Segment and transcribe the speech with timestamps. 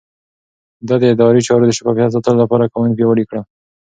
[0.87, 3.43] ده د ادارې چارو د شفافيت ساتلو لپاره قوانين پياوړي کړل.